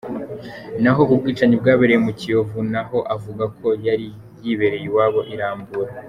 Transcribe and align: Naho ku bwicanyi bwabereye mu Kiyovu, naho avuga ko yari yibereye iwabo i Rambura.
Naho 0.83 1.01
ku 1.07 1.13
bwicanyi 1.19 1.55
bwabereye 1.61 1.99
mu 2.05 2.11
Kiyovu, 2.19 2.57
naho 2.73 2.97
avuga 3.15 3.43
ko 3.57 3.67
yari 3.87 4.07
yibereye 4.43 4.85
iwabo 4.89 5.19
i 5.33 5.35
Rambura. 5.39 5.91